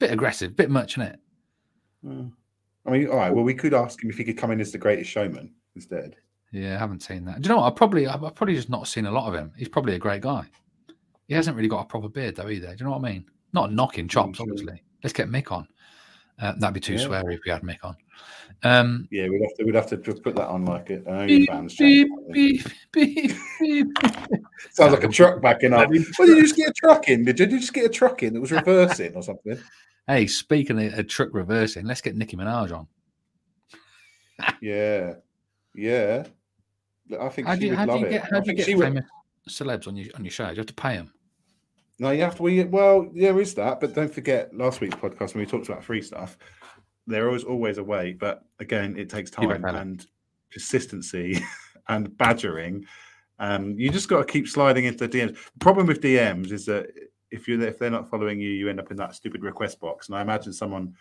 [0.00, 1.20] Bit aggressive, bit much in it.
[2.04, 2.24] Uh,
[2.86, 3.32] I mean, all right.
[3.32, 6.16] Well, we could ask him if he could come in as the Greatest Showman instead.
[6.52, 7.40] Yeah, I haven't seen that.
[7.42, 7.72] Do you know what?
[7.72, 9.52] I probably I've probably just not seen a lot of him.
[9.56, 10.44] He's probably a great guy.
[11.28, 12.68] He hasn't really got a proper beard though either.
[12.68, 13.26] Do you know what I mean?
[13.52, 14.46] Not knocking chops, sure.
[14.50, 14.82] obviously.
[15.04, 15.68] Let's get Mick on.
[16.40, 17.06] Uh, that'd be too Yeah.
[17.06, 17.96] sweary if we had Mick on.
[18.62, 21.76] Um, Yeah, we'd have to we'd have to just put that on like an OnlyFans
[21.78, 22.08] beep,
[22.92, 23.90] channel.
[24.72, 25.88] Sounds like a truck backing up.
[25.90, 27.24] Well, did you just get a truck in?
[27.24, 29.58] Did you, did you just get a truck in that was reversing or something?
[30.06, 32.86] Hey, speaking of a truck reversing, let's get Nicki Minaj on.
[34.60, 35.14] Yeah,
[35.74, 36.24] yeah.
[37.20, 38.10] I think How she you, would love it.
[38.10, 39.04] get I how do you get she would-
[39.48, 40.46] celebs on your on your show?
[40.46, 41.12] Do you have to pay them?
[41.98, 42.42] No, you have to.
[42.42, 45.84] We, well, there is that, but don't forget last week's podcast when we talked about
[45.84, 46.38] free stuff.
[47.06, 50.06] There is always always a way, but again, it takes time and
[50.50, 51.40] consistency
[51.88, 52.84] and badgering.
[53.38, 55.34] Um, you just got to keep sliding into the DMs.
[55.34, 56.90] The problem with DMs is that
[57.30, 60.08] if you if they're not following you, you end up in that stupid request box.
[60.08, 60.94] And I imagine someone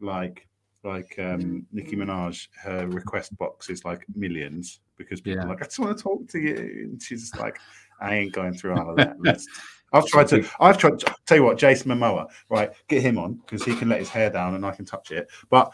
[0.00, 0.48] like
[0.84, 5.46] like um, Nicki Minaj, her request box is like millions because people Yeah.
[5.46, 7.58] are like, I just want to talk to you, and she's just like,
[8.00, 9.16] I ain't going through all of that.
[9.92, 10.48] I've tried to.
[10.60, 10.98] I've tried.
[11.26, 12.70] Tell you what, Jason Momoa, right?
[12.88, 15.28] Get him on because he can let his hair down and I can touch it.
[15.48, 15.72] But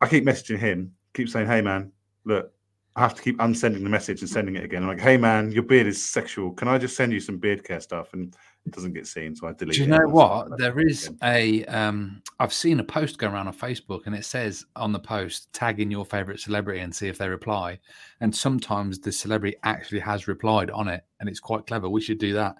[0.00, 1.92] I keep messaging him, keep saying, "Hey, man,
[2.24, 2.52] look,
[2.96, 5.52] I have to keep unsending the message and sending it again." I'm like, "Hey, man,
[5.52, 6.50] your beard is sexual.
[6.52, 9.48] Can I just send you some beard care stuff?" And it doesn't get seen, so
[9.48, 9.74] I delete.
[9.74, 10.56] Do you know what?
[10.56, 11.18] There is again.
[11.22, 15.00] a um I've seen a post go around on Facebook and it says on the
[15.00, 17.80] post, tag in your favorite celebrity and see if they reply.
[18.20, 21.88] And sometimes the celebrity actually has replied on it and it's quite clever.
[21.88, 22.56] We should do that.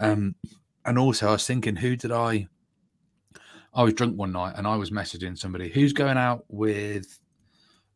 [0.00, 0.34] Um
[0.84, 2.48] and also I was thinking, who did I
[3.72, 7.18] I was drunk one night and I was messaging somebody who's going out with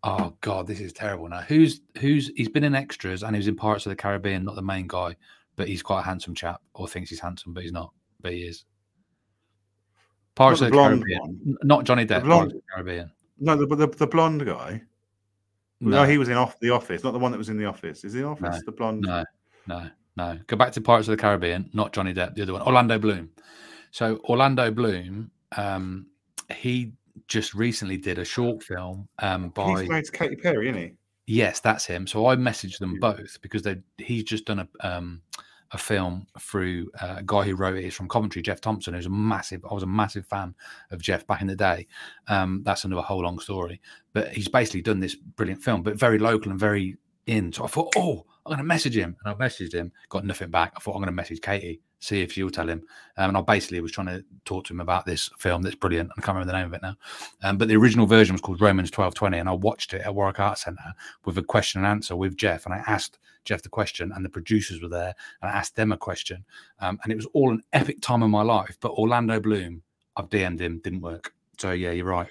[0.03, 1.42] oh god, this is terrible now.
[1.42, 4.55] Who's who's he's been in extras and he was in Pirates of the Caribbean, not
[4.55, 5.14] the main guy,
[5.56, 8.40] but he's quite a handsome chap, or thinks he's handsome, but he's not, but he
[8.40, 8.64] is.
[10.34, 11.56] Pirates of the the Caribbean, one.
[11.62, 12.24] Not Johnny Depp.
[12.24, 13.12] blonde- of the Caribbean.
[13.38, 14.82] No, the, the the blonde guy.
[15.80, 16.04] No.
[16.04, 18.04] he was in off the office, not the one that was in the office.
[18.04, 18.56] Is he in the office?
[18.56, 19.00] No, the blonde.
[19.00, 19.24] No,
[19.66, 20.38] no, no.
[20.46, 23.30] Go back to Pirates of the Caribbean, not Johnny Depp, the other one, Orlando Bloom.
[23.90, 26.06] So Orlando Bloom, um,
[26.54, 26.92] he
[27.28, 30.92] just recently did a short film um, by He's married to Katy Perry, isn't he?
[31.30, 32.08] Yes, that's him.
[32.08, 35.22] So I messaged them both because they he's just done a um
[35.70, 37.84] a film through uh, a guy who wrote it.
[37.84, 39.64] He's from Coventry, Geoff Thompson, who's a massive.
[39.70, 40.56] I was a massive fan
[40.90, 41.86] of Geoff back in the day.
[42.26, 43.80] Um, that's another whole long story.
[44.12, 47.52] But he's basically done this brilliant film, but very local and very in.
[47.52, 50.50] So I thought, oh, I'm going to message him, and I messaged him, got nothing
[50.50, 50.72] back.
[50.76, 52.82] I thought I'm going to message Katie, see if she'll tell him.
[53.16, 56.10] Um, and I basically was trying to talk to him about this film that's brilliant.
[56.16, 56.96] I can't remember the name of it now.
[57.42, 60.40] Um, but the original version was called Romans 1220, and I watched it at Warwick
[60.40, 62.64] Arts Centre with a question and answer with Geoff.
[62.64, 65.92] And I asked Geoff the question, and the producers were there, and I asked them
[65.92, 66.44] a question.
[66.80, 68.76] Um, and it was all an epic time of my life.
[68.80, 69.82] But Orlando Bloom,
[70.16, 71.32] I've DM'd him, didn't work.
[71.58, 72.28] So yeah, you're right.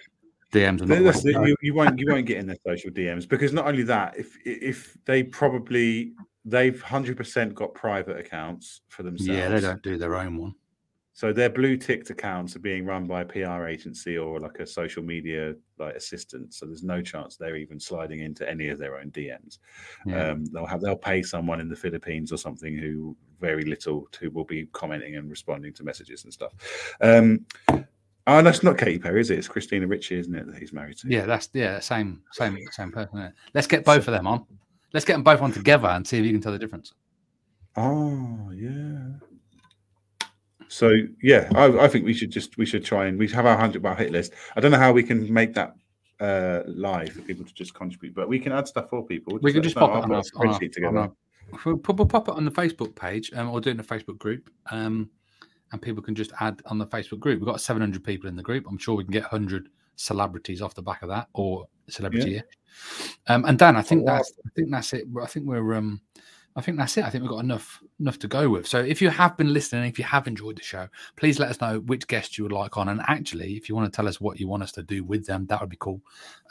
[0.52, 1.04] DMs are not.
[1.04, 3.30] That's the the- way to you, you won't you won't get in their social DMs
[3.30, 6.14] because not only that, if if they probably
[6.46, 9.38] they've hundred percent got private accounts for themselves.
[9.38, 10.56] yeah, they don't do their own one.
[11.20, 14.66] So their blue ticked accounts are being run by a PR agency or like a
[14.66, 16.54] social media like assistant.
[16.54, 19.58] So there's no chance they're even sliding into any of their own DMs.
[20.06, 20.30] Yeah.
[20.30, 24.30] Um, they'll have they'll pay someone in the Philippines or something who very little who
[24.30, 26.54] will be commenting and responding to messages and stuff.
[27.02, 27.46] Um,
[28.26, 29.40] oh, that's not Katy Perry, is it?
[29.40, 30.48] It's Christina Ricci, isn't it?
[30.48, 31.10] That he's married to.
[31.10, 33.34] yeah, that's yeah, same same same person.
[33.54, 34.46] Let's get both of them on.
[34.94, 36.94] Let's get them both on together and see if you can tell the difference.
[37.76, 39.20] Oh yeah.
[40.68, 43.58] So yeah, I, I think we should just we should try and we have our
[43.58, 44.34] hundred bar hit list.
[44.56, 45.76] I don't know how we can make that
[46.20, 49.40] uh live for people to just contribute, but we can add stuff for people.
[49.42, 51.10] we can just pop it on our, a spreadsheet together.
[51.66, 54.50] we'll, pop it on the Facebook page um, or do it in the Facebook group.
[54.72, 55.10] Um,
[55.72, 57.40] and people can just add on the Facebook group.
[57.40, 58.66] We've got 700 people in the group.
[58.68, 62.32] I'm sure we can get 100 celebrities off the back of that, or celebrity.
[62.32, 62.42] Yeah.
[63.28, 64.16] Um, and Dan, I think Oh, wow.
[64.18, 65.06] that's I think that's it.
[65.22, 66.02] I think we're um,
[66.56, 67.04] I think that's it.
[67.04, 68.66] I think we've got enough enough to go with.
[68.66, 71.60] So if you have been listening, if you have enjoyed the show, please let us
[71.62, 72.90] know which guests you would like on.
[72.90, 75.26] And actually, if you want to tell us what you want us to do with
[75.26, 76.02] them, that would be cool.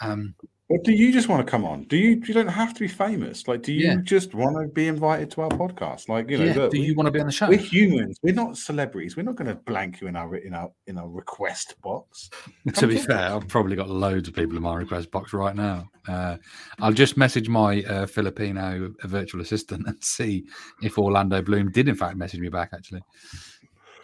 [0.01, 0.35] Um,
[0.71, 1.85] Or do you just want to come on?
[1.85, 2.23] Do you?
[2.27, 3.49] You don't have to be famous.
[3.49, 3.97] Like, do you Yeah.
[4.03, 6.11] just want to be invited to our podcast?
[6.11, 7.49] Like, you know, yeah, look, do we- you want to be on the show?
[7.49, 8.19] We're humans.
[8.23, 9.17] We're not celebrities.
[9.17, 12.29] We're not going to blank you in our in our in our request box.
[12.75, 15.89] to be fair, I've probably got loads of people in my request box right now.
[16.07, 16.37] Uh,
[16.81, 20.45] I'll just message my uh, Filipino virtual assistant and see
[20.83, 22.71] if Orlando Bloom did, in fact, message me back.
[22.75, 23.03] Actually,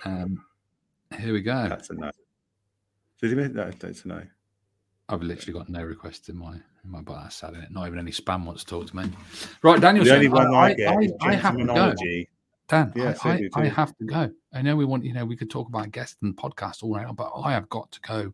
[0.06, 0.42] um,
[1.18, 1.68] here we go.
[1.68, 2.10] That's a no.
[3.20, 3.70] Did you mean no?
[3.78, 4.22] That's a no.
[5.08, 7.70] I've literally got no requests in my in my but that's sad, it?
[7.70, 9.04] Not even any spam wants to talk to me.
[9.62, 10.04] Right, Daniel.
[10.04, 11.94] The only I, one I, I, get I, is I have to go.
[12.66, 14.30] Dan, Yeah, I, so I, I have to go.
[14.54, 17.06] I know we want, you know, we could talk about guests and podcasts all right,
[17.14, 18.32] but I have got to go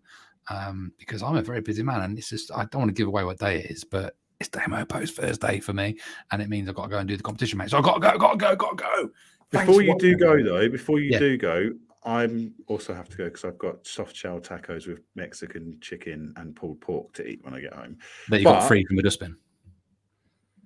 [0.49, 3.09] um, because I'm a very busy man, and it's just I don't want to give
[3.09, 5.99] away what day it is, but it's Demo Post Thursday for me,
[6.31, 7.71] and it means I've got to go and do the competition, mate.
[7.71, 9.11] So I've got to go, got to go, got to go.
[9.51, 11.19] Thanks Before you do go though, before you Yeah.
[11.19, 11.71] do go,
[12.05, 16.57] I'm also have to go because I've got soft shell tacos with Mexican chicken and
[16.57, 17.99] pulled pork to eat when I get home.
[18.29, 19.37] that you got free from the dustbin.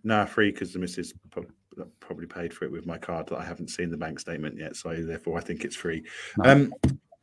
[0.04, 1.12] Nah, free because the missus
[1.98, 4.76] probably paid for it with my card that I haven't seen the bank statement yet,
[4.76, 6.04] so therefore I think it's free.
[6.38, 6.50] No.
[6.50, 6.74] Um,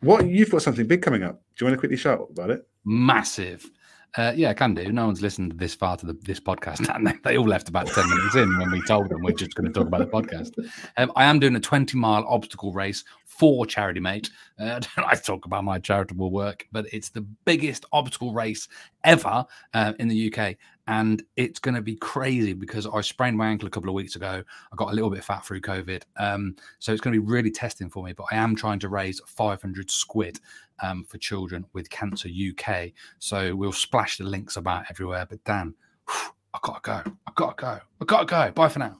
[0.01, 1.41] what you've got something big coming up?
[1.55, 2.67] Do you want to quickly shout about it?
[2.85, 3.69] massive.
[4.17, 4.91] Uh, yeah, can do.
[4.91, 7.87] No one's listened this far to the, this podcast, and they, they all left about
[7.87, 10.51] ten minutes in when we told them we're just going to talk about the podcast.
[10.97, 14.29] Um, I am doing a twenty-mile obstacle race for charity, mate.
[14.59, 14.63] Uh,
[14.97, 18.67] I don't like to talk about my charitable work, but it's the biggest obstacle race
[19.05, 23.47] ever uh, in the UK, and it's going to be crazy because I sprained my
[23.47, 24.43] ankle a couple of weeks ago.
[24.71, 27.51] I got a little bit fat through COVID, um, so it's going to be really
[27.51, 28.13] testing for me.
[28.13, 30.39] But I am trying to raise five hundred squid
[30.81, 32.91] um, for children with cancer UK.
[33.19, 35.25] So we'll splash the links about everywhere.
[35.29, 35.73] But Dan,
[36.07, 37.11] I gotta go.
[37.27, 37.79] I gotta go.
[38.01, 38.51] I gotta go.
[38.51, 38.97] Bye for now.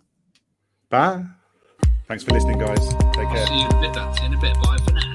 [0.90, 1.26] Bye.
[2.08, 2.90] Thanks for listening, guys.
[3.14, 3.48] Take care.
[3.54, 3.96] you in a bit.
[4.16, 4.54] See you in a bit.
[4.62, 5.11] Bye for now.